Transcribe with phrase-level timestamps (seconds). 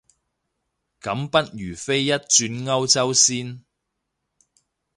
[0.99, 3.63] 咁不如飛一轉歐遊先